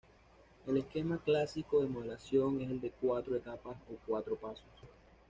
El 0.65 0.77
esquema 0.77 1.19
clásico 1.19 1.79
de 1.79 1.87
modelación 1.87 2.59
es 2.59 2.71
el 2.71 2.81
de 2.81 2.89
cuatro 2.89 3.35
etapas 3.35 3.77
o 3.87 3.97
cuatro 4.07 4.35
pasos. 4.35 4.65